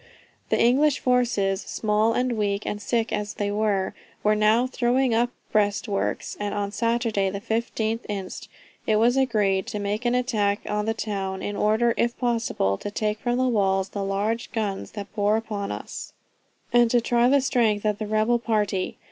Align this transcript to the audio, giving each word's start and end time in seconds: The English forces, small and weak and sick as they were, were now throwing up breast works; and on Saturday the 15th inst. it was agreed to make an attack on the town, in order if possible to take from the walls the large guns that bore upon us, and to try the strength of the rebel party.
The 0.49 0.59
English 0.59 0.97
forces, 0.99 1.61
small 1.61 2.13
and 2.13 2.31
weak 2.31 2.65
and 2.65 2.81
sick 2.81 3.13
as 3.13 3.35
they 3.35 3.51
were, 3.51 3.93
were 4.23 4.33
now 4.33 4.65
throwing 4.65 5.13
up 5.13 5.29
breast 5.51 5.87
works; 5.87 6.35
and 6.39 6.55
on 6.55 6.71
Saturday 6.71 7.29
the 7.29 7.39
15th 7.39 8.03
inst. 8.09 8.49
it 8.87 8.95
was 8.95 9.15
agreed 9.15 9.67
to 9.67 9.77
make 9.77 10.03
an 10.03 10.15
attack 10.15 10.61
on 10.67 10.85
the 10.87 10.95
town, 10.95 11.43
in 11.43 11.55
order 11.55 11.93
if 11.97 12.17
possible 12.17 12.79
to 12.79 12.89
take 12.89 13.19
from 13.19 13.37
the 13.37 13.47
walls 13.47 13.89
the 13.89 14.03
large 14.03 14.51
guns 14.51 14.93
that 14.93 15.13
bore 15.13 15.37
upon 15.37 15.71
us, 15.71 16.13
and 16.73 16.89
to 16.89 16.99
try 16.99 17.29
the 17.29 17.39
strength 17.39 17.85
of 17.85 17.99
the 17.99 18.07
rebel 18.07 18.39
party. 18.39 18.97